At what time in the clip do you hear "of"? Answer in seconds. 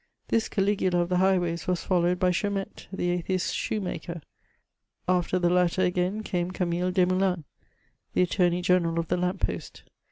1.01-1.09, 8.97-9.09